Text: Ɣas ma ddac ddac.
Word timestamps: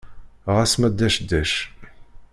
Ɣas 0.55 0.73
ma 0.79 0.87
ddac 0.91 1.15
ddac. 1.23 1.53